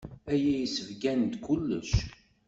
[0.31, 1.89] Aya yessebgan-d kullec.